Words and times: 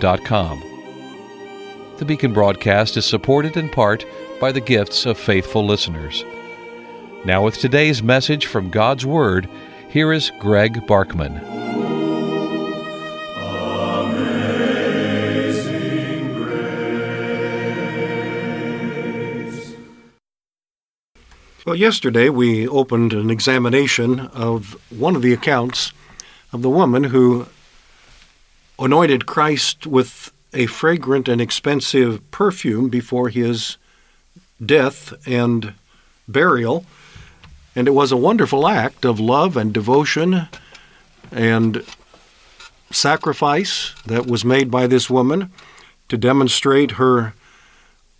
beaconbaptist.com. 0.00 0.64
The 1.98 2.04
Beacon 2.04 2.32
broadcast 2.32 2.96
is 2.96 3.04
supported 3.04 3.56
in 3.56 3.68
part 3.68 4.04
by 4.40 4.52
the 4.52 4.60
gifts 4.60 5.06
of 5.06 5.18
faithful 5.18 5.64
listeners. 5.66 6.24
Now, 7.24 7.44
with 7.44 7.58
today's 7.58 8.02
message 8.02 8.46
from 8.46 8.70
God's 8.70 9.04
Word, 9.04 9.48
here 9.90 10.12
is 10.12 10.32
Greg 10.38 10.86
Barkman. 10.86 11.46
Well, 21.66 21.76
yesterday 21.76 22.30
we 22.30 22.66
opened 22.66 23.12
an 23.12 23.28
examination 23.30 24.20
of 24.20 24.80
one 24.90 25.14
of 25.14 25.22
the 25.22 25.34
accounts 25.34 25.92
of 26.52 26.62
the 26.62 26.70
woman 26.70 27.04
who 27.04 27.46
anointed 28.80 29.26
Christ 29.26 29.86
with 29.86 30.32
a 30.52 30.66
fragrant 30.66 31.28
and 31.28 31.40
expensive 31.40 32.28
perfume 32.30 32.88
before 32.88 33.28
his 33.28 33.76
death 34.64 35.12
and 35.26 35.74
burial. 36.26 36.84
And 37.76 37.86
it 37.86 37.92
was 37.92 38.10
a 38.10 38.16
wonderful 38.16 38.66
act 38.66 39.04
of 39.04 39.20
love 39.20 39.56
and 39.56 39.72
devotion 39.72 40.48
and 41.30 41.84
sacrifice 42.90 43.94
that 44.06 44.26
was 44.26 44.44
made 44.44 44.70
by 44.70 44.86
this 44.86 45.08
woman 45.08 45.52
to 46.08 46.16
demonstrate 46.16 46.92
her 46.92 47.34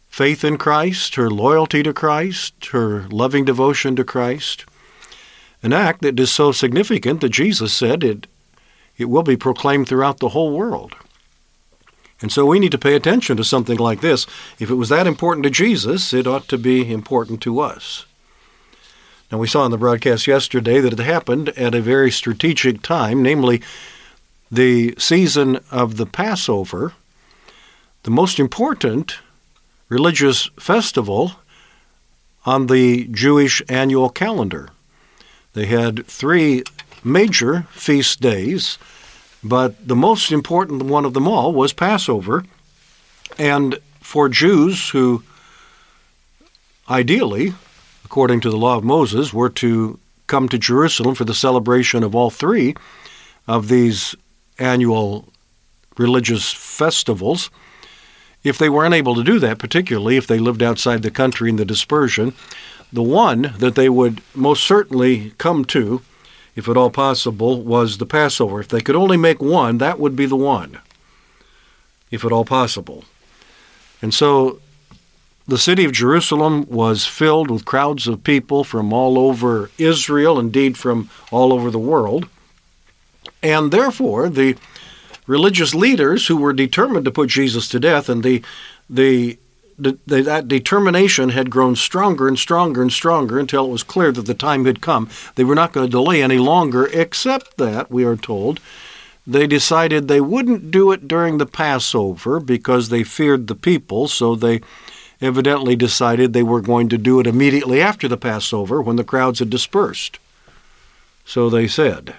faith 0.08 0.44
in 0.44 0.58
Christ, 0.58 1.16
her 1.16 1.30
loyalty 1.30 1.82
to 1.82 1.92
Christ, 1.92 2.66
her 2.66 3.08
loving 3.08 3.44
devotion 3.44 3.96
to 3.96 4.04
Christ. 4.04 4.64
An 5.62 5.72
act 5.72 6.02
that 6.02 6.18
is 6.18 6.30
so 6.30 6.52
significant 6.52 7.20
that 7.20 7.30
Jesus 7.30 7.72
said 7.72 8.04
it, 8.04 8.26
it 9.00 9.08
will 9.08 9.22
be 9.22 9.36
proclaimed 9.36 9.88
throughout 9.88 10.18
the 10.18 10.30
whole 10.30 10.52
world. 10.56 10.94
And 12.22 12.30
so 12.30 12.44
we 12.44 12.58
need 12.58 12.72
to 12.72 12.78
pay 12.78 12.94
attention 12.94 13.36
to 13.38 13.44
something 13.44 13.78
like 13.78 14.00
this. 14.00 14.26
If 14.58 14.70
it 14.70 14.74
was 14.74 14.90
that 14.90 15.06
important 15.06 15.44
to 15.44 15.50
Jesus, 15.50 16.12
it 16.12 16.26
ought 16.26 16.48
to 16.48 16.58
be 16.58 16.92
important 16.92 17.40
to 17.42 17.60
us. 17.60 18.04
Now, 19.32 19.38
we 19.38 19.46
saw 19.46 19.64
in 19.64 19.70
the 19.70 19.78
broadcast 19.78 20.26
yesterday 20.26 20.80
that 20.80 20.92
it 20.92 20.98
happened 20.98 21.50
at 21.50 21.74
a 21.74 21.80
very 21.80 22.10
strategic 22.10 22.82
time, 22.82 23.22
namely 23.22 23.62
the 24.50 24.94
season 24.98 25.60
of 25.70 25.96
the 25.96 26.06
Passover, 26.06 26.92
the 28.02 28.10
most 28.10 28.38
important 28.38 29.18
religious 29.88 30.50
festival 30.58 31.32
on 32.44 32.66
the 32.66 33.06
Jewish 33.06 33.62
annual 33.68 34.08
calendar. 34.10 34.68
They 35.52 35.66
had 35.66 36.06
three 36.06 36.64
major 37.04 37.62
feast 37.70 38.20
days, 38.20 38.78
but 39.42 39.86
the 39.86 39.96
most 39.96 40.32
important 40.32 40.82
one 40.82 41.04
of 41.04 41.14
them 41.14 41.26
all 41.26 41.52
was 41.52 41.72
Passover. 41.72 42.44
And 43.38 43.78
for 44.00 44.28
Jews 44.28 44.90
who 44.90 45.22
ideally, 46.88 47.54
according 48.04 48.40
to 48.40 48.50
the 48.50 48.56
law 48.56 48.76
of 48.76 48.84
Moses, 48.84 49.32
were 49.32 49.48
to 49.50 49.98
come 50.26 50.48
to 50.48 50.58
Jerusalem 50.58 51.14
for 51.14 51.24
the 51.24 51.34
celebration 51.34 52.02
of 52.02 52.14
all 52.14 52.30
three 52.30 52.74
of 53.46 53.68
these 53.68 54.14
annual 54.58 55.28
religious 55.96 56.52
festivals, 56.52 57.50
if 58.42 58.58
they 58.58 58.68
were 58.68 58.84
unable 58.84 59.14
to 59.14 59.24
do 59.24 59.38
that, 59.38 59.58
particularly 59.58 60.16
if 60.16 60.26
they 60.26 60.38
lived 60.38 60.62
outside 60.62 61.02
the 61.02 61.10
country 61.10 61.50
in 61.50 61.56
the 61.56 61.64
dispersion, 61.64 62.32
the 62.92 63.02
one 63.02 63.54
that 63.58 63.74
they 63.74 63.88
would 63.88 64.22
most 64.34 64.64
certainly 64.64 65.32
come 65.38 65.64
to, 65.66 66.00
if 66.60 66.68
at 66.68 66.76
all 66.76 66.90
possible, 66.90 67.62
was 67.62 67.96
the 67.96 68.04
Passover. 68.04 68.60
If 68.60 68.68
they 68.68 68.82
could 68.82 68.94
only 68.94 69.16
make 69.16 69.40
one, 69.40 69.78
that 69.78 69.98
would 69.98 70.14
be 70.14 70.26
the 70.26 70.36
one, 70.36 70.78
if 72.10 72.22
at 72.22 72.32
all 72.32 72.44
possible. 72.44 73.04
And 74.02 74.12
so 74.12 74.60
the 75.48 75.56
city 75.56 75.86
of 75.86 75.92
Jerusalem 75.92 76.66
was 76.68 77.06
filled 77.06 77.50
with 77.50 77.64
crowds 77.64 78.06
of 78.06 78.22
people 78.24 78.62
from 78.62 78.92
all 78.92 79.18
over 79.18 79.70
Israel, 79.78 80.38
indeed 80.38 80.76
from 80.76 81.08
all 81.30 81.54
over 81.54 81.70
the 81.70 81.78
world. 81.78 82.28
And 83.42 83.72
therefore, 83.72 84.28
the 84.28 84.54
religious 85.26 85.74
leaders 85.74 86.26
who 86.26 86.36
were 86.36 86.52
determined 86.52 87.06
to 87.06 87.10
put 87.10 87.30
Jesus 87.30 87.70
to 87.70 87.80
death, 87.80 88.10
and 88.10 88.22
the, 88.22 88.42
the, 88.90 89.38
the, 89.82 90.22
that 90.22 90.48
determination 90.48 91.30
had 91.30 91.50
grown 91.50 91.76
stronger 91.76 92.28
and 92.28 92.38
stronger 92.38 92.82
and 92.82 92.92
stronger 92.92 93.38
until 93.38 93.66
it 93.66 93.70
was 93.70 93.82
clear 93.82 94.12
that 94.12 94.26
the 94.26 94.34
time 94.34 94.64
had 94.64 94.80
come. 94.80 95.08
They 95.34 95.44
were 95.44 95.54
not 95.54 95.72
going 95.72 95.86
to 95.86 95.90
delay 95.90 96.22
any 96.22 96.38
longer, 96.38 96.86
except 96.86 97.56
that, 97.58 97.90
we 97.90 98.04
are 98.04 98.16
told, 98.16 98.60
they 99.26 99.46
decided 99.46 100.08
they 100.08 100.20
wouldn't 100.20 100.70
do 100.70 100.92
it 100.92 101.06
during 101.06 101.38
the 101.38 101.46
Passover 101.46 102.40
because 102.40 102.88
they 102.88 103.04
feared 103.04 103.46
the 103.46 103.54
people, 103.54 104.08
so 104.08 104.34
they 104.34 104.60
evidently 105.20 105.76
decided 105.76 106.32
they 106.32 106.42
were 106.42 106.60
going 106.60 106.88
to 106.88 106.98
do 106.98 107.20
it 107.20 107.26
immediately 107.26 107.80
after 107.80 108.08
the 108.08 108.16
Passover 108.16 108.80
when 108.80 108.96
the 108.96 109.04
crowds 109.04 109.38
had 109.38 109.50
dispersed. 109.50 110.18
So 111.24 111.50
they 111.50 111.68
said. 111.68 112.14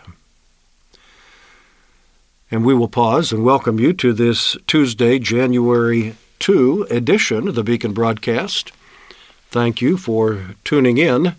And 2.49 2.66
we 2.66 2.73
will 2.73 2.88
pause 2.88 3.31
and 3.31 3.43
welcome 3.43 3.79
you 3.79 3.93
to 3.93 4.13
this 4.13 4.57
Tuesday, 4.67 5.19
January 5.19 6.16
2 6.41 6.88
edition 6.90 7.47
of 7.47 7.56
the 7.56 7.63
Beacon 7.63 7.94
broadcast. 7.94 8.74
Thank 9.50 9.81
you 9.81 9.96
for 9.96 10.56
tuning 10.66 10.97
in. 10.97 11.35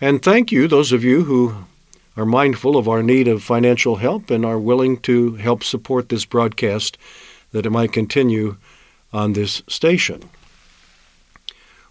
And 0.00 0.22
thank 0.22 0.50
you, 0.50 0.66
those 0.66 0.92
of 0.92 1.04
you 1.04 1.24
who 1.24 1.66
are 2.16 2.24
mindful 2.24 2.76
of 2.76 2.88
our 2.88 3.02
need 3.02 3.28
of 3.28 3.42
financial 3.42 3.96
help 3.96 4.30
and 4.30 4.44
are 4.46 4.58
willing 4.58 4.98
to 5.00 5.34
help 5.34 5.62
support 5.62 6.08
this 6.08 6.24
broadcast 6.24 6.96
that 7.52 7.66
it 7.66 7.70
might 7.70 7.92
continue 7.92 8.56
on 9.12 9.34
this 9.34 9.62
station. 9.68 10.30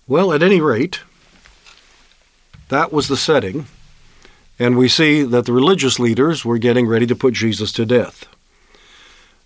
Well, 0.08 0.34
at 0.34 0.42
any 0.42 0.62
rate, 0.62 1.02
that 2.70 2.92
was 2.92 3.08
the 3.08 3.18
setting 3.18 3.68
and 4.60 4.78
we 4.78 4.88
see 4.88 5.24
that 5.24 5.46
the 5.46 5.54
religious 5.54 6.00
leaders 6.00 6.46
were 6.46 6.58
getting 6.58 6.88
ready 6.88 7.08
to 7.08 7.16
put 7.16 7.34
Jesus 7.34 7.72
to 7.74 7.86
death. 7.86 8.26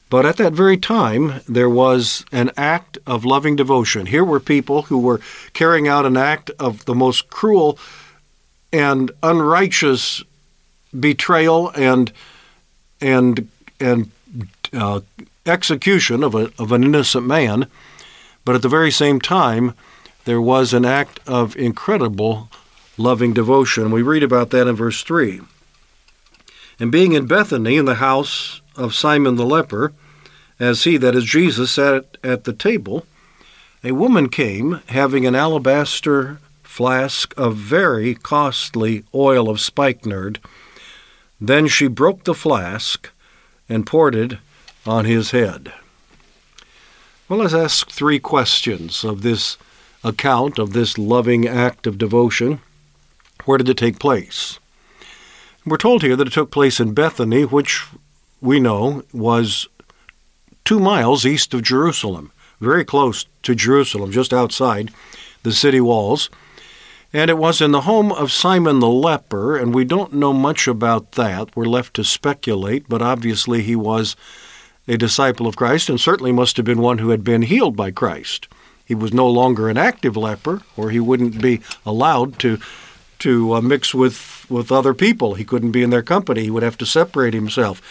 But 0.09 0.25
at 0.25 0.37
that 0.37 0.53
very 0.53 0.77
time, 0.77 1.41
there 1.47 1.69
was 1.69 2.23
an 2.31 2.51
act 2.55 2.97
of 3.05 3.25
loving 3.25 3.55
devotion. 3.55 4.05
Here 4.05 4.23
were 4.23 4.39
people 4.39 4.83
who 4.83 4.99
were 4.99 5.19
carrying 5.53 5.87
out 5.87 6.05
an 6.05 6.15
act 6.15 6.49
of 6.59 6.85
the 6.85 6.95
most 6.95 7.29
cruel 7.29 7.77
and 8.71 9.11
unrighteous 9.21 10.23
betrayal 10.97 11.69
and 11.69 12.11
and 13.01 13.49
and 13.79 14.09
uh, 14.73 15.01
execution 15.45 16.23
of 16.23 16.35
a 16.35 16.51
of 16.57 16.71
an 16.71 16.83
innocent 16.83 17.25
man. 17.25 17.67
But 18.45 18.55
at 18.55 18.61
the 18.61 18.69
very 18.69 18.91
same 18.91 19.19
time, 19.19 19.73
there 20.23 20.41
was 20.41 20.73
an 20.73 20.85
act 20.85 21.19
of 21.27 21.55
incredible 21.57 22.49
loving 22.97 23.33
devotion. 23.33 23.91
We 23.91 24.01
read 24.01 24.23
about 24.23 24.51
that 24.51 24.67
in 24.67 24.75
verse 24.75 25.03
3. 25.03 25.41
And 26.79 26.91
being 26.91 27.11
in 27.13 27.27
Bethany 27.27 27.75
in 27.75 27.85
the 27.85 27.95
house 27.95 28.61
of 28.77 28.95
Simon 28.95 29.35
the 29.35 29.45
leper, 29.45 29.93
as 30.59 30.83
he, 30.83 30.97
that 30.97 31.15
is 31.15 31.25
Jesus, 31.25 31.71
sat 31.71 32.17
at 32.23 32.45
the 32.45 32.53
table, 32.53 33.05
a 33.83 33.91
woman 33.91 34.29
came 34.29 34.81
having 34.87 35.25
an 35.25 35.35
alabaster 35.35 36.39
flask 36.63 37.33
of 37.37 37.55
very 37.55 38.15
costly 38.15 39.03
oil 39.13 39.49
of 39.49 39.59
spikenard. 39.59 40.39
Then 41.39 41.67
she 41.67 41.87
broke 41.87 42.23
the 42.23 42.33
flask 42.33 43.09
and 43.69 43.85
poured 43.85 44.15
it 44.15 44.33
on 44.85 45.05
his 45.05 45.31
head. 45.31 45.73
Well, 47.27 47.39
let's 47.39 47.53
ask 47.53 47.89
three 47.89 48.19
questions 48.19 49.03
of 49.03 49.21
this 49.21 49.57
account 50.03 50.57
of 50.59 50.73
this 50.73 50.97
loving 50.97 51.47
act 51.47 51.85
of 51.85 51.97
devotion. 51.97 52.61
Where 53.45 53.57
did 53.57 53.69
it 53.69 53.77
take 53.77 53.99
place? 53.99 54.59
We're 55.65 55.77
told 55.77 56.01
here 56.01 56.15
that 56.15 56.27
it 56.27 56.33
took 56.33 56.51
place 56.51 56.79
in 56.79 56.93
Bethany, 56.93 57.43
which 57.43 57.85
we 58.41 58.59
know 58.59 59.03
was 59.13 59.67
two 60.65 60.79
miles 60.79 61.25
east 61.25 61.53
of 61.53 61.63
Jerusalem, 61.63 62.31
very 62.59 62.85
close 62.85 63.25
to 63.43 63.55
Jerusalem, 63.55 64.11
just 64.11 64.33
outside 64.33 64.91
the 65.43 65.53
city 65.53 65.79
walls. 65.79 66.29
And 67.13 67.29
it 67.29 67.37
was 67.37 67.61
in 67.61 67.71
the 67.71 67.81
home 67.81 68.11
of 68.11 68.33
Simon 68.33 68.79
the 68.79 68.89
leper, 68.89 69.55
and 69.57 69.73
we 69.73 69.85
don't 69.85 70.13
know 70.13 70.33
much 70.33 70.67
about 70.67 71.13
that. 71.13 71.55
We're 71.55 71.65
left 71.65 71.93
to 71.95 72.03
speculate, 72.03 72.89
but 72.89 73.01
obviously 73.01 73.63
he 73.63 73.75
was 73.75 74.15
a 74.87 74.97
disciple 74.97 75.47
of 75.47 75.55
Christ 75.55 75.89
and 75.89 75.99
certainly 75.99 76.31
must 76.31 76.57
have 76.57 76.65
been 76.65 76.81
one 76.81 76.97
who 76.97 77.09
had 77.09 77.23
been 77.23 77.43
healed 77.43 77.75
by 77.75 77.91
Christ. 77.91 78.47
He 78.85 78.95
was 78.95 79.13
no 79.13 79.27
longer 79.27 79.69
an 79.69 79.77
active 79.77 80.15
leper, 80.15 80.61
or 80.75 80.89
he 80.89 80.99
wouldn't 80.99 81.41
be 81.41 81.61
allowed 81.85 82.39
to 82.39 82.59
to 83.19 83.53
uh, 83.53 83.61
mix 83.61 83.93
with 83.93 84.45
with 84.49 84.71
other 84.71 84.93
people. 84.93 85.33
He 85.33 85.43
couldn't 85.43 85.71
be 85.71 85.83
in 85.83 85.89
their 85.89 86.03
company. 86.03 86.43
He 86.43 86.51
would 86.51 86.63
have 86.63 86.77
to 86.77 86.85
separate 86.85 87.33
himself 87.33 87.81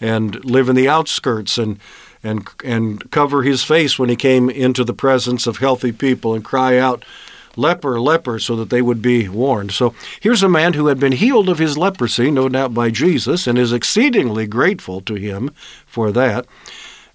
and 0.00 0.44
live 0.44 0.68
in 0.68 0.76
the 0.76 0.88
outskirts 0.88 1.58
and 1.58 1.78
and 2.22 2.48
and 2.64 3.10
cover 3.10 3.42
his 3.42 3.62
face 3.62 3.98
when 3.98 4.08
he 4.08 4.16
came 4.16 4.50
into 4.50 4.84
the 4.84 4.94
presence 4.94 5.46
of 5.46 5.58
healthy 5.58 5.92
people 5.92 6.34
and 6.34 6.44
cry 6.44 6.78
out 6.78 7.04
leper 7.56 7.98
leper 7.98 8.38
so 8.38 8.54
that 8.56 8.70
they 8.70 8.82
would 8.82 9.00
be 9.00 9.28
warned. 9.28 9.72
So 9.72 9.94
here's 10.20 10.42
a 10.42 10.48
man 10.48 10.74
who 10.74 10.88
had 10.88 11.00
been 11.00 11.12
healed 11.12 11.48
of 11.48 11.58
his 11.58 11.78
leprosy 11.78 12.30
no 12.30 12.48
doubt 12.48 12.74
by 12.74 12.90
Jesus 12.90 13.46
and 13.46 13.58
is 13.58 13.72
exceedingly 13.72 14.46
grateful 14.46 15.00
to 15.02 15.14
him 15.14 15.50
for 15.86 16.12
that. 16.12 16.46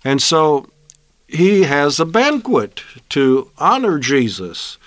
And 0.03 0.21
so 0.21 0.67
he 1.27 1.63
has 1.63 1.99
a 1.99 2.05
banquet 2.05 2.81
to 3.09 3.51
honor 3.57 3.99
Jesus. 3.99 4.77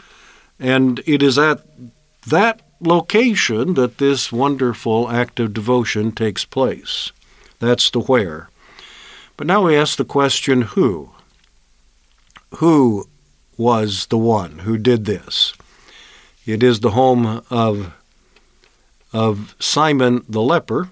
And 0.58 1.00
it 1.06 1.23
is 1.23 1.38
at 1.38 1.64
that 2.26 2.61
location 2.81 3.75
that 3.75 3.99
this 3.99 4.32
wonderful 4.32 5.08
act 5.11 5.41
of 5.41 5.55
devotion 5.55 6.12
takes 6.12 6.44
place. 6.44 7.12
That's 7.59 7.91
the 7.91 8.01
where. 8.01 8.49
But 9.37 9.47
now 9.47 9.65
we 9.65 9.77
ask 9.77 9.97
the 9.97 10.05
question 10.05 10.62
who? 10.62 11.11
Who 12.56 13.09
was 13.56 14.06
the 14.06 14.19
one 14.19 14.61
who 14.61 14.79
did 14.79 15.05
this? 15.05 15.55
It 16.47 16.62
is 16.62 16.81
the 16.81 16.91
home 16.91 17.43
of, 17.51 17.95
of 19.12 19.55
Simon 19.59 20.25
the 20.29 20.43
leper, 20.43 20.91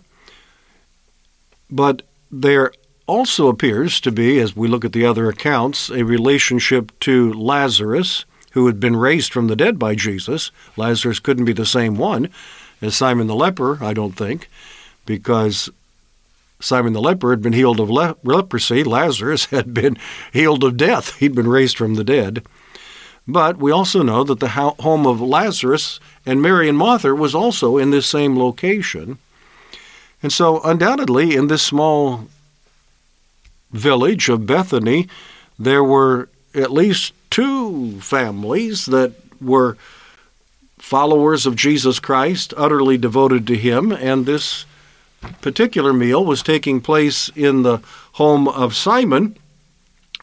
but 1.71 2.03
there 2.31 2.73
also 3.07 3.49
appears 3.49 4.01
to 4.01 4.11
be, 4.11 4.39
as 4.41 4.57
we 4.57 4.69
look 4.69 4.85
at 4.85 4.93
the 4.93 5.05
other 5.05 5.29
accounts, 5.29 5.91
a 5.91 6.05
relationship 6.05 6.93
to 7.01 7.33
Lazarus, 7.33 8.25
who 8.53 8.67
had 8.67 8.81
been 8.81 8.97
raised 8.97 9.33
from 9.33 9.49
the 9.49 9.57
dead 9.57 9.79
by 9.79 9.95
Jesus. 9.95 10.51
Lazarus 10.77 11.21
couldn't 11.21 11.45
be 11.45 11.53
the 11.53 11.67
same 11.67 11.97
one 11.97 12.29
as 12.81 12.97
Simon 12.97 13.27
the 13.27 13.35
leper, 13.35 13.83
I 13.83 13.93
don't 13.93 14.17
think, 14.17 14.49
because 15.07 15.71
Simon 16.63 16.93
the 16.93 17.01
leper 17.01 17.31
had 17.31 17.43
been 17.43 17.53
healed 17.53 17.81
of 17.81 17.91
le- 17.91 18.17
leprosy. 18.23 18.85
Lazarus 18.85 19.47
had 19.47 19.75
been 19.75 19.99
healed 20.33 20.65
of 20.65 20.77
death. 20.77 21.17
He'd 21.17 21.35
been 21.35 21.49
raised 21.49 21.77
from 21.77 21.95
the 21.95 22.05
dead. 22.05 22.45
But 23.27 23.59
we 23.59 23.71
also 23.71 24.03
know 24.03 24.25
that 24.25 24.41
the 24.41 24.49
home 24.49 25.07
of 25.07 25.21
Lazarus 25.21 26.01
and 26.25 26.43
Mary 26.43 26.69
and 26.69 26.79
Martha 26.79 27.15
was 27.15 27.35
also 27.35 27.79
in 27.79 27.91
this 27.91 28.07
same 28.07 28.39
location. 28.39 29.19
And 30.23 30.33
so, 30.33 30.61
undoubtedly, 30.63 31.35
in 31.35 31.49
this 31.49 31.63
small 31.63 32.29
village 33.73 34.29
of 34.29 34.47
Bethany, 34.47 35.09
there 35.59 35.83
were 35.83 36.29
at 36.55 36.71
least 36.71 37.13
two 37.31 38.01
families 38.01 38.87
that 38.87 39.13
were 39.41 39.77
followers 40.79 41.47
of 41.47 41.57
Jesus 41.57 41.99
Christ, 41.99 42.53
utterly 42.57 42.99
devoted 42.99 43.47
to 43.47 43.57
Him, 43.57 43.93
and 43.93 44.27
this 44.27 44.65
particular 45.41 45.93
meal 45.93 46.25
was 46.25 46.43
taking 46.43 46.81
place 46.81 47.29
in 47.35 47.63
the 47.63 47.79
home 48.13 48.49
of 48.49 48.75
Simon, 48.75 49.37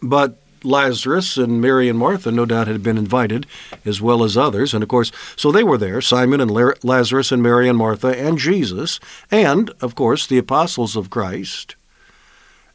but 0.02 0.38
Lazarus 0.64 1.38
and 1.38 1.62
Mary 1.62 1.88
and 1.88 1.98
Martha 1.98 2.32
no 2.32 2.46
doubt 2.46 2.68
had 2.68 2.84
been 2.84 2.98
invited, 2.98 3.46
as 3.86 4.02
well 4.02 4.24
as 4.24 4.38
others. 4.38 4.74
And 4.74 4.84
of 4.84 4.90
course, 4.90 5.12
so 5.36 5.52
they 5.52 5.64
were 5.64 5.78
there 5.78 6.02
Simon 6.02 6.42
and 6.42 6.52
Lazarus 6.84 7.32
and 7.32 7.42
Mary 7.42 7.70
and 7.70 7.78
Martha 7.78 8.10
and 8.10 8.38
Jesus, 8.38 9.00
and, 9.32 9.72
of 9.82 9.96
course, 9.96 10.28
the 10.28 10.38
apostles 10.38 10.96
of 10.96 11.10
Christ 11.10 11.76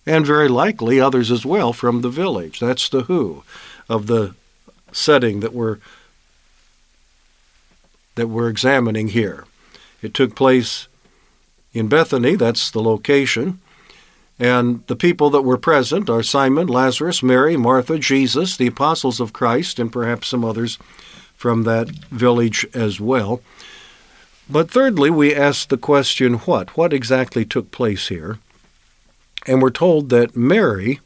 and 0.06 0.26
very 0.26 0.48
likely 0.48 1.00
others 1.00 1.30
as 1.30 1.46
well 1.46 1.72
from 1.72 2.00
the 2.00 2.10
village. 2.10 2.60
That's 2.60 2.88
the 2.88 3.02
who 3.02 3.42
of 3.88 4.06
the 4.06 4.34
setting 4.92 5.40
that 5.40 5.52
we're 5.52 5.78
that 8.14 8.28
we're 8.28 8.48
examining 8.48 9.08
here. 9.08 9.44
It 10.00 10.14
took 10.14 10.36
place 10.36 10.86
in 11.74 11.88
Bethany, 11.88 12.36
that's 12.36 12.70
the 12.70 12.80
location. 12.80 13.60
And 14.38 14.84
the 14.86 14.96
people 14.96 15.30
that 15.30 15.42
were 15.42 15.58
present 15.58 16.08
are 16.08 16.22
Simon, 16.22 16.66
Lazarus, 16.66 17.22
Mary, 17.22 17.56
Martha, 17.56 17.98
Jesus, 17.98 18.56
the 18.56 18.68
apostles 18.68 19.20
of 19.20 19.32
Christ, 19.32 19.78
and 19.78 19.92
perhaps 19.92 20.28
some 20.28 20.44
others 20.44 20.78
from 21.36 21.64
that 21.64 21.88
village 21.88 22.66
as 22.74 23.00
well. 23.00 23.42
But 24.48 24.70
thirdly, 24.70 25.10
we 25.10 25.34
ask 25.34 25.68
the 25.68 25.76
question 25.76 26.34
what? 26.34 26.76
What 26.76 26.92
exactly 26.92 27.44
took 27.44 27.70
place 27.70 28.08
here? 28.08 28.38
And 29.46 29.60
we're 29.60 29.70
told 29.70 30.10
that 30.10 30.36
Mary 30.36 31.00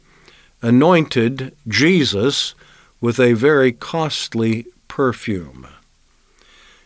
anointed 0.61 1.55
Jesus 1.67 2.53
with 3.01 3.19
a 3.19 3.33
very 3.33 3.71
costly 3.71 4.65
perfume. 4.87 5.67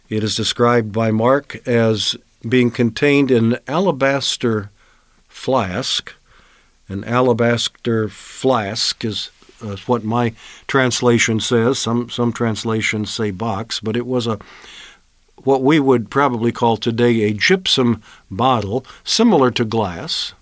It 0.10 0.24
is 0.24 0.36
described 0.36 0.92
by 0.92 1.10
Mark 1.12 1.56
as 1.68 2.16
being 2.48 2.72
contained 2.72 3.32
in 3.32 3.54
an 3.54 3.60
alabaster 3.68 4.70
flask. 5.28 6.14
An 6.90 7.04
alabaster 7.04 8.10
flask 8.10 9.04
is, 9.06 9.32
what 9.86 10.04
my 10.04 10.34
translation 10.68 11.40
says. 11.40 11.80
Some 11.80 12.10
some 12.10 12.34
translations 12.34 13.10
say 13.10 13.32
box, 13.32 13.80
but 13.80 13.96
it 13.96 14.06
was 14.06 14.28
a 14.28 14.38
what 15.38 15.62
we 15.64 15.80
would 15.80 16.10
probably 16.10 16.52
call 16.52 16.78
today 16.78 17.24
a 17.24 17.34
gypsum 17.34 18.02
bottle, 18.30 18.86
similar 19.04 19.52
to 19.52 19.66
glass, 19.66 20.34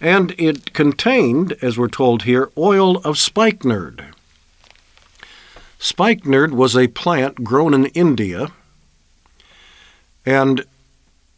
and 0.00 0.34
it 0.38 0.72
contained, 0.72 1.56
as 1.62 1.78
we're 1.78 1.88
told 1.88 2.22
here, 2.24 2.50
oil 2.56 2.98
of 2.98 3.18
spikenard. 3.18 4.04
Spikenard 5.78 6.52
was 6.54 6.76
a 6.76 6.88
plant 6.88 7.44
grown 7.44 7.74
in 7.74 7.86
India, 7.86 8.48
and 10.26 10.64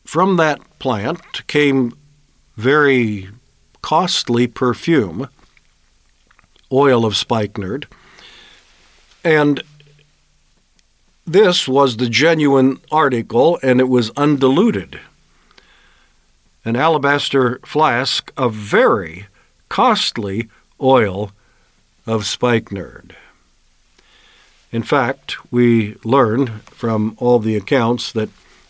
from 0.05 0.37
that 0.39 0.61
plant 0.79 1.47
came 1.47 1.97
very 2.57 3.29
costly 3.83 4.49
perfume, 4.49 5.29
oil 6.73 7.05
of 7.05 7.17
spikenard, 7.17 7.87
and 9.23 9.63
this 11.27 11.69
was 11.69 11.99
the 11.99 12.09
genuine 12.09 12.81
article, 12.91 13.59
and 13.63 13.81
it 13.81 13.89
was 13.89 14.11
undiluted 14.17 14.99
an 16.69 16.77
alabaster 16.77 17.59
flask 17.65 18.31
of 18.37 18.53
very 18.53 19.27
costly 19.71 20.51
oil 20.83 21.33
of 22.07 22.27
spikenard. 22.27 23.17
In 24.71 24.83
fact, 24.83 25.51
we 25.51 25.97
learn 26.05 26.61
from 26.67 27.17
all 27.17 27.39
the 27.39 27.57
accounts 27.57 28.13
that, 28.13 28.29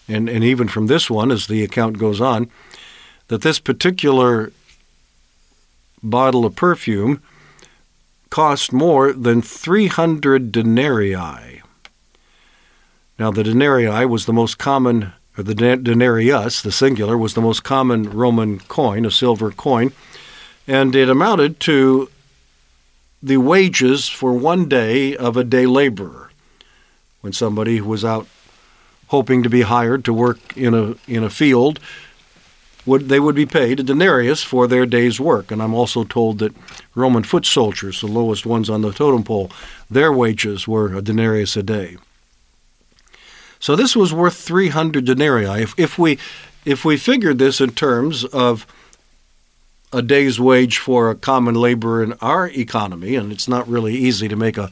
and, 0.08 0.28
and 0.28 0.42
even 0.42 0.68
from 0.68 0.86
this 0.86 1.10
one 1.10 1.30
as 1.30 1.46
the 1.46 1.62
account 1.62 1.98
goes 1.98 2.20
on, 2.20 2.50
that 3.28 3.42
this 3.42 3.58
particular 3.58 4.52
bottle 6.02 6.44
of 6.44 6.56
perfume 6.56 7.22
cost 8.30 8.72
more 8.72 9.12
than 9.12 9.42
300 9.42 10.50
denarii. 10.50 11.62
Now, 13.18 13.30
the 13.30 13.42
denarii 13.42 14.06
was 14.06 14.26
the 14.26 14.32
most 14.32 14.58
common 14.58 15.12
or 15.38 15.44
the 15.44 15.54
denarius, 15.54 16.62
the 16.62 16.72
singular, 16.72 17.16
was 17.16 17.34
the 17.34 17.40
most 17.40 17.62
common 17.62 18.10
Roman 18.10 18.58
coin, 18.58 19.06
a 19.06 19.10
silver 19.10 19.52
coin, 19.52 19.92
and 20.66 20.96
it 20.96 21.08
amounted 21.08 21.60
to 21.60 22.10
the 23.22 23.36
wages 23.36 24.08
for 24.08 24.32
one 24.32 24.68
day 24.68 25.16
of 25.16 25.36
a 25.36 25.44
day 25.44 25.64
laborer. 25.64 26.30
When 27.20 27.32
somebody 27.32 27.80
was 27.80 28.04
out 28.04 28.26
hoping 29.08 29.42
to 29.42 29.50
be 29.50 29.62
hired 29.62 30.04
to 30.04 30.12
work 30.12 30.56
in 30.56 30.74
a 30.74 30.94
in 31.06 31.24
a 31.24 31.30
field, 31.30 31.80
would 32.86 33.08
they 33.08 33.20
would 33.20 33.34
be 33.34 33.46
paid 33.46 33.80
a 33.80 33.82
denarius 33.82 34.42
for 34.42 34.66
their 34.66 34.86
day's 34.86 35.20
work. 35.20 35.50
And 35.50 35.62
I'm 35.62 35.74
also 35.74 36.04
told 36.04 36.38
that 36.38 36.54
Roman 36.94 37.22
foot 37.22 37.44
soldiers, 37.44 38.00
the 38.00 38.06
lowest 38.06 38.46
ones 38.46 38.70
on 38.70 38.82
the 38.82 38.92
totem 38.92 39.24
pole, 39.24 39.50
their 39.90 40.12
wages 40.12 40.66
were 40.66 40.94
a 40.94 41.02
denarius 41.02 41.56
a 41.56 41.62
day. 41.62 41.96
So 43.60 43.74
this 43.76 43.96
was 43.96 44.12
worth 44.12 44.36
300 44.36 45.04
denarii. 45.04 45.62
If, 45.62 45.74
if 45.76 45.98
we 45.98 46.18
if 46.64 46.84
we 46.84 46.96
figured 46.96 47.38
this 47.38 47.60
in 47.60 47.70
terms 47.70 48.24
of 48.24 48.66
a 49.92 50.02
day's 50.02 50.38
wage 50.38 50.78
for 50.78 51.10
a 51.10 51.14
common 51.14 51.54
laborer 51.54 52.02
in 52.02 52.12
our 52.20 52.48
economy, 52.48 53.14
and 53.14 53.32
it's 53.32 53.48
not 53.48 53.66
really 53.68 53.94
easy 53.94 54.28
to 54.28 54.36
make 54.36 54.58
a 54.58 54.70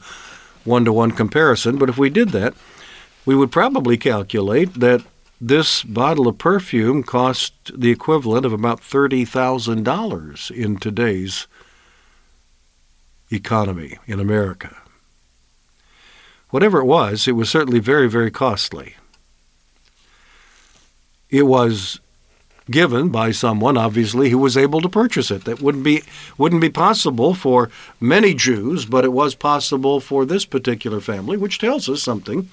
one 0.63 0.85
to 0.85 0.93
one 0.93 1.11
comparison, 1.11 1.77
but 1.77 1.89
if 1.89 1.97
we 1.97 2.09
did 2.09 2.29
that, 2.29 2.53
we 3.27 3.35
would 3.35 3.51
probably 3.51 3.97
calculate 3.97 4.73
that 4.75 5.01
this 5.39 5.83
bottle 5.83 6.29
of 6.29 6.37
perfume 6.37 7.03
cost 7.03 7.53
the 7.77 7.91
equivalent 7.91 8.45
of 8.45 8.53
about 8.53 8.79
$30,000 8.79 10.51
in 10.51 10.77
today's 10.77 11.45
economy 13.29 13.97
in 14.07 14.21
America. 14.21 14.77
Whatever 16.51 16.79
it 16.79 16.85
was, 16.85 17.27
it 17.27 17.33
was 17.33 17.49
certainly 17.49 17.79
very, 17.79 18.07
very 18.07 18.31
costly. 18.31 18.95
It 21.29 21.43
was 21.43 21.99
given 22.71 23.09
by 23.09 23.31
someone, 23.31 23.75
obviously, 23.75 24.29
who 24.29 24.37
was 24.37 24.55
able 24.55 24.79
to 24.79 24.87
purchase 24.87 25.29
it. 25.31 25.43
That 25.43 25.61
wouldn't 25.61 25.83
be 25.83 26.03
wouldn't 26.37 26.61
be 26.61 26.69
possible 26.69 27.33
for 27.33 27.69
many 27.99 28.33
Jews, 28.33 28.85
but 28.85 29.03
it 29.03 29.11
was 29.11 29.35
possible 29.35 29.99
for 29.99 30.23
this 30.23 30.45
particular 30.45 31.01
family, 31.01 31.35
which 31.35 31.59
tells 31.59 31.89
us 31.89 32.01
something 32.01 32.49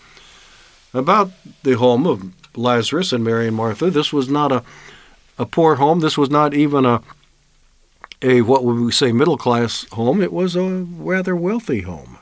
about 0.94 1.30
the 1.62 1.74
home 1.74 2.06
of 2.06 2.32
Lazarus 2.56 3.12
and 3.12 3.22
Mary 3.22 3.48
and 3.48 3.56
Martha. 3.56 3.90
This 3.90 4.12
was 4.12 4.28
not 4.28 4.52
a 4.52 4.62
a 5.36 5.44
poor 5.44 5.74
home. 5.74 5.98
This 6.00 6.16
was 6.16 6.30
not 6.30 6.54
even 6.54 6.86
a 6.86 7.02
a 8.22 8.40
what 8.42 8.64
would 8.64 8.78
we 8.78 8.92
say 8.92 9.12
middle 9.12 9.36
class 9.36 9.86
home. 9.90 10.22
It 10.22 10.32
was 10.32 10.56
a 10.56 10.62
rather 10.62 11.34
wealthy 11.36 11.82
home. 11.82 12.18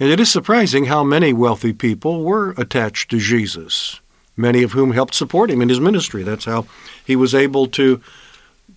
And 0.00 0.10
it 0.10 0.18
is 0.18 0.30
surprising 0.30 0.86
how 0.86 1.04
many 1.04 1.32
wealthy 1.32 1.72
people 1.72 2.24
were 2.24 2.50
attached 2.58 3.10
to 3.10 3.18
Jesus 3.18 4.00
many 4.36 4.62
of 4.62 4.72
whom 4.72 4.92
helped 4.92 5.14
support 5.14 5.50
him 5.50 5.62
in 5.62 5.68
his 5.68 5.80
ministry. 5.80 6.22
That's 6.22 6.44
how 6.44 6.66
he 7.04 7.16
was 7.16 7.34
able 7.34 7.66
to 7.68 8.00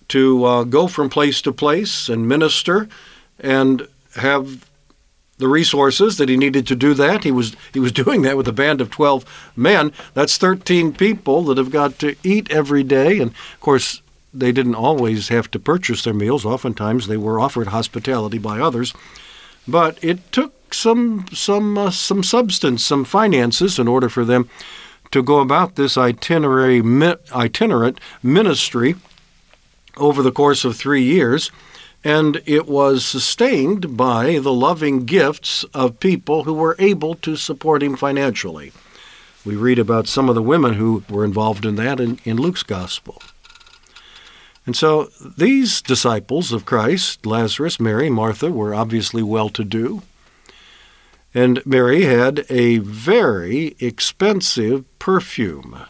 to 0.08 0.44
uh, 0.44 0.64
go 0.64 0.86
from 0.86 1.10
place 1.10 1.42
to 1.42 1.52
place 1.52 2.08
and 2.08 2.26
minister 2.26 2.88
and 3.38 3.86
have 4.16 4.67
the 5.38 5.48
resources 5.48 6.16
that 6.18 6.28
he 6.28 6.36
needed 6.36 6.66
to 6.66 6.76
do 6.76 6.94
that. 6.94 7.24
He 7.24 7.30
was 7.30 7.56
he 7.72 7.80
was 7.80 7.92
doing 8.04 8.22
that 8.22 8.36
with 8.36 8.48
a 8.48 8.52
band 8.52 8.80
of 8.80 8.90
12 8.90 9.24
men. 9.56 9.92
That's 10.14 10.36
13 10.36 10.92
people 10.92 11.42
that 11.44 11.58
have 11.58 11.70
got 11.70 11.98
to 12.00 12.16
eat 12.22 12.50
every 12.50 12.82
day 12.82 13.18
and 13.18 13.30
of 13.30 13.60
course 13.60 14.02
they 14.34 14.52
didn't 14.52 14.74
always 14.74 15.28
have 15.28 15.50
to 15.52 15.58
purchase 15.58 16.04
their 16.04 16.14
meals. 16.14 16.44
Oftentimes 16.44 17.06
they 17.06 17.16
were 17.16 17.40
offered 17.40 17.68
hospitality 17.68 18.38
by 18.38 18.60
others. 18.60 18.92
But 19.66 20.02
it 20.02 20.32
took 20.32 20.74
some 20.74 21.26
some 21.32 21.78
uh, 21.78 21.90
some 21.90 22.22
substance, 22.22 22.84
some 22.84 23.04
finances 23.04 23.78
in 23.78 23.88
order 23.88 24.08
for 24.08 24.24
them 24.24 24.48
to 25.10 25.22
go 25.22 25.40
about 25.40 25.76
this 25.76 25.96
itinerary, 25.96 26.82
itinerant 27.34 27.98
ministry 28.22 28.94
over 29.96 30.22
the 30.22 30.32
course 30.32 30.64
of 30.64 30.76
three 30.76 31.02
years, 31.02 31.50
and 32.08 32.40
it 32.46 32.66
was 32.66 33.04
sustained 33.04 33.94
by 33.94 34.38
the 34.38 34.52
loving 34.52 35.04
gifts 35.04 35.64
of 35.74 36.00
people 36.00 36.44
who 36.44 36.54
were 36.54 36.74
able 36.78 37.14
to 37.14 37.36
support 37.36 37.82
him 37.82 37.98
financially. 37.98 38.72
We 39.44 39.56
read 39.56 39.78
about 39.78 40.08
some 40.08 40.30
of 40.30 40.34
the 40.34 40.42
women 40.42 40.72
who 40.72 41.04
were 41.10 41.22
involved 41.22 41.66
in 41.66 41.76
that 41.76 42.00
in, 42.00 42.18
in 42.24 42.38
Luke's 42.38 42.62
Gospel. 42.62 43.20
And 44.64 44.74
so 44.74 45.10
these 45.36 45.82
disciples 45.82 46.50
of 46.50 46.64
Christ, 46.64 47.26
Lazarus, 47.26 47.78
Mary, 47.78 48.08
Martha, 48.08 48.50
were 48.50 48.74
obviously 48.74 49.22
well 49.22 49.50
to 49.50 49.62
do. 49.62 50.00
And 51.34 51.60
Mary 51.66 52.04
had 52.04 52.46
a 52.48 52.78
very 52.78 53.76
expensive 53.80 54.86
perfume. 54.98 55.82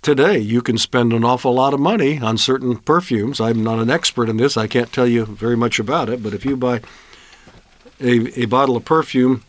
Today, 0.00 0.38
you 0.38 0.62
can 0.62 0.78
spend 0.78 1.12
an 1.12 1.24
awful 1.24 1.54
lot 1.54 1.74
of 1.74 1.80
money 1.80 2.18
on 2.18 2.38
certain 2.38 2.76
perfumes. 2.76 3.40
I'm 3.40 3.62
not 3.62 3.80
an 3.80 3.90
expert 3.90 4.28
in 4.28 4.36
this, 4.36 4.56
I 4.56 4.66
can't 4.66 4.92
tell 4.92 5.06
you 5.06 5.26
very 5.26 5.56
much 5.56 5.78
about 5.78 6.08
it, 6.08 6.22
but 6.22 6.32
if 6.32 6.44
you 6.44 6.56
buy 6.56 6.80
a, 8.00 8.42
a 8.42 8.46
bottle 8.46 8.76
of 8.76 8.84
perfume 8.84 9.42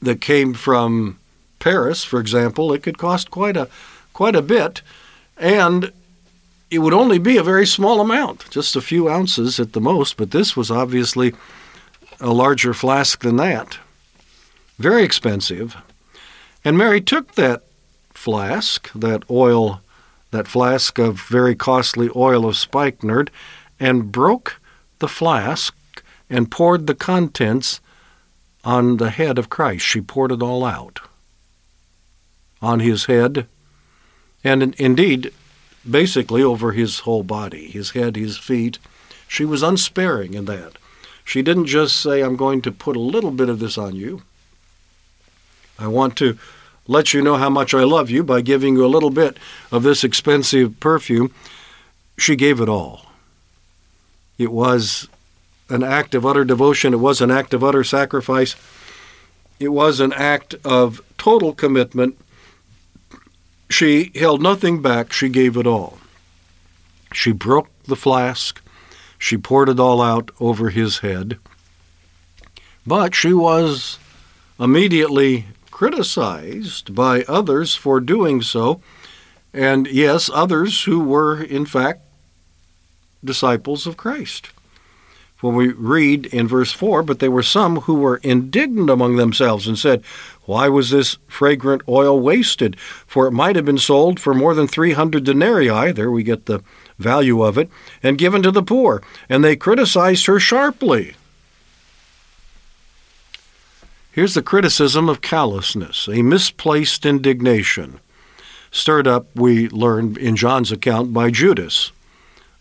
that 0.00 0.20
came 0.20 0.54
from 0.54 1.18
Paris, 1.58 2.02
for 2.02 2.18
example, 2.18 2.72
it 2.72 2.82
could 2.82 2.98
cost 2.98 3.30
quite 3.30 3.56
a 3.56 3.68
quite 4.12 4.34
a 4.34 4.42
bit, 4.42 4.82
and 5.36 5.92
it 6.70 6.78
would 6.78 6.92
only 6.92 7.18
be 7.18 7.36
a 7.36 7.42
very 7.42 7.66
small 7.66 8.00
amount, 8.00 8.50
just 8.50 8.74
a 8.74 8.80
few 8.80 9.08
ounces 9.08 9.60
at 9.60 9.72
the 9.72 9.80
most. 9.80 10.16
But 10.16 10.30
this 10.30 10.56
was 10.56 10.70
obviously 10.70 11.34
a 12.20 12.32
larger 12.32 12.74
flask 12.74 13.20
than 13.20 13.36
that. 13.36 13.78
Very 14.78 15.04
expensive. 15.04 15.76
And 16.64 16.78
Mary 16.78 17.00
took 17.00 17.32
that 17.34 17.62
flask, 18.22 18.88
that 18.92 19.24
oil, 19.28 19.80
that 20.30 20.46
flask 20.46 20.96
of 21.00 21.20
very 21.20 21.56
costly 21.56 22.08
oil 22.14 22.46
of 22.46 22.56
spikenard, 22.56 23.32
and 23.80 24.12
broke 24.12 24.60
the 25.00 25.08
flask 25.08 25.74
and 26.30 26.48
poured 26.48 26.86
the 26.86 26.94
contents 26.94 27.80
on 28.62 28.98
the 28.98 29.10
head 29.10 29.38
of 29.38 29.50
Christ. 29.50 29.84
She 29.84 30.00
poured 30.00 30.30
it 30.30 30.40
all 30.40 30.64
out 30.64 31.00
on 32.62 32.78
his 32.78 33.06
head, 33.06 33.48
and 34.44 34.62
in, 34.62 34.74
indeed, 34.78 35.32
basically 35.90 36.44
over 36.44 36.70
his 36.70 37.00
whole 37.00 37.24
body, 37.24 37.66
his 37.66 37.90
head, 37.90 38.14
his 38.14 38.38
feet. 38.38 38.78
She 39.26 39.44
was 39.44 39.64
unsparing 39.64 40.34
in 40.34 40.44
that. 40.44 40.74
She 41.24 41.42
didn't 41.42 41.66
just 41.66 41.96
say, 41.96 42.20
I'm 42.20 42.36
going 42.36 42.62
to 42.62 42.70
put 42.70 42.94
a 42.94 43.00
little 43.00 43.32
bit 43.32 43.48
of 43.48 43.58
this 43.58 43.76
on 43.76 43.96
you. 43.96 44.22
I 45.76 45.88
want 45.88 46.16
to 46.18 46.38
let 46.86 47.14
you 47.14 47.22
know 47.22 47.36
how 47.36 47.50
much 47.50 47.74
I 47.74 47.84
love 47.84 48.10
you 48.10 48.22
by 48.24 48.40
giving 48.40 48.74
you 48.74 48.84
a 48.84 48.88
little 48.88 49.10
bit 49.10 49.36
of 49.70 49.82
this 49.82 50.04
expensive 50.04 50.78
perfume. 50.80 51.32
She 52.18 52.36
gave 52.36 52.60
it 52.60 52.68
all. 52.68 53.06
It 54.38 54.52
was 54.52 55.08
an 55.68 55.82
act 55.82 56.14
of 56.14 56.26
utter 56.26 56.44
devotion, 56.44 56.92
it 56.92 56.98
was 56.98 57.20
an 57.20 57.30
act 57.30 57.54
of 57.54 57.64
utter 57.64 57.84
sacrifice, 57.84 58.56
it 59.58 59.68
was 59.68 60.00
an 60.00 60.12
act 60.12 60.54
of 60.64 61.00
total 61.16 61.54
commitment. 61.54 62.18
She 63.70 64.10
held 64.14 64.42
nothing 64.42 64.82
back, 64.82 65.12
she 65.12 65.28
gave 65.28 65.56
it 65.56 65.66
all. 65.66 65.98
She 67.14 67.32
broke 67.32 67.68
the 67.84 67.96
flask, 67.96 68.60
she 69.18 69.36
poured 69.36 69.68
it 69.68 69.80
all 69.80 70.02
out 70.02 70.30
over 70.40 70.70
his 70.70 70.98
head. 70.98 71.38
But 72.86 73.14
she 73.14 73.32
was 73.32 73.98
immediately 74.58 75.46
criticized 75.72 76.94
by 76.94 77.24
others 77.24 77.74
for 77.74 77.98
doing 77.98 78.40
so, 78.40 78.80
and 79.52 79.88
yes, 79.88 80.30
others 80.32 80.84
who 80.84 81.00
were, 81.00 81.42
in 81.42 81.66
fact, 81.66 82.02
disciples 83.24 83.86
of 83.86 83.96
Christ. 83.96 84.50
When 85.40 85.56
we 85.56 85.72
read 85.72 86.26
in 86.26 86.46
verse 86.46 86.70
4, 86.70 87.02
but 87.02 87.18
there 87.18 87.30
were 87.30 87.42
some 87.42 87.80
who 87.80 87.94
were 87.94 88.18
indignant 88.18 88.88
among 88.88 89.16
themselves 89.16 89.66
and 89.66 89.76
said, 89.76 90.04
Why 90.44 90.68
was 90.68 90.90
this 90.90 91.18
fragrant 91.26 91.82
oil 91.88 92.20
wasted? 92.20 92.78
For 92.78 93.26
it 93.26 93.32
might 93.32 93.56
have 93.56 93.64
been 93.64 93.78
sold 93.78 94.20
for 94.20 94.34
more 94.34 94.54
than 94.54 94.68
300 94.68 95.24
denarii. 95.24 95.90
There 95.90 96.12
we 96.12 96.22
get 96.22 96.46
the 96.46 96.62
value 96.96 97.42
of 97.42 97.58
it, 97.58 97.68
and 98.04 98.18
given 98.18 98.42
to 98.44 98.52
the 98.52 98.62
poor. 98.62 99.02
And 99.28 99.42
they 99.42 99.56
criticized 99.56 100.26
her 100.26 100.38
sharply. 100.38 101.16
Here's 104.14 104.34
the 104.34 104.42
criticism 104.42 105.08
of 105.08 105.22
callousness, 105.22 106.06
a 106.06 106.20
misplaced 106.20 107.06
indignation, 107.06 107.98
stirred 108.70 109.06
up, 109.06 109.34
we 109.34 109.70
learn 109.70 110.18
in 110.18 110.36
John's 110.36 110.70
account, 110.70 111.14
by 111.14 111.30
Judas, 111.30 111.92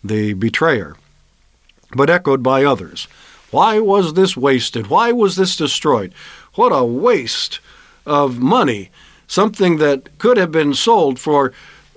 the 0.01 0.31
betrayer, 0.31 0.95
but 1.93 2.09
echoed 2.09 2.41
by 2.41 2.63
others. 2.63 3.09
Why 3.51 3.79
was 3.79 4.13
this 4.13 4.37
wasted? 4.37 4.87
Why 4.87 5.11
was 5.11 5.35
this 5.35 5.57
destroyed? 5.57 6.13
What 6.53 6.69
a 6.69 6.85
waste 6.85 7.59
of 8.05 8.39
money. 8.39 8.89
Something 9.27 9.75
that 9.79 10.17
could 10.19 10.37
have 10.37 10.53
been 10.53 10.73
sold 10.73 11.19
for 11.19 11.51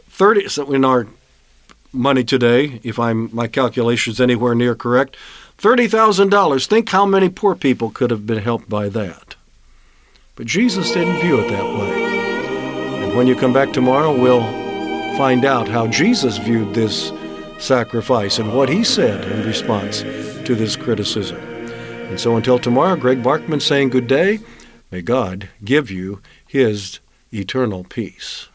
30 0.08 0.74
in 0.74 0.84
our 0.84 1.06
money 1.92 2.24
today, 2.24 2.80
if 2.82 2.98
I'm 2.98 3.30
my 3.32 3.46
calculations 3.46 4.20
anywhere 4.20 4.56
near 4.56 4.74
correct, 4.74 5.16
$30,000. 5.58 6.66
Think 6.66 6.88
how 6.88 7.06
many 7.06 7.28
poor 7.28 7.54
people 7.54 7.90
could 7.90 8.10
have 8.10 8.26
been 8.26 8.42
helped 8.42 8.68
by 8.68 8.88
that. 8.88 9.36
But 10.36 10.46
Jesus 10.46 10.92
didn't 10.92 11.20
view 11.20 11.40
it 11.40 11.48
that 11.48 11.64
way. 11.64 13.04
And 13.04 13.16
when 13.16 13.28
you 13.28 13.36
come 13.36 13.52
back 13.52 13.72
tomorrow, 13.72 14.12
we'll 14.16 14.42
find 15.16 15.44
out 15.44 15.68
how 15.68 15.86
Jesus 15.86 16.38
viewed 16.38 16.74
this 16.74 17.12
sacrifice 17.58 18.40
and 18.40 18.52
what 18.52 18.68
he 18.68 18.82
said 18.82 19.24
in 19.30 19.46
response 19.46 20.02
to 20.02 20.54
this 20.56 20.74
criticism. 20.74 21.36
And 21.36 22.18
so 22.18 22.36
until 22.36 22.58
tomorrow, 22.58 22.96
Greg 22.96 23.22
Barkman 23.22 23.62
saying 23.62 23.90
good 23.90 24.08
day. 24.08 24.40
May 24.90 25.02
God 25.02 25.50
give 25.64 25.90
you 25.90 26.20
his 26.46 26.98
eternal 27.32 27.84
peace. 27.84 28.48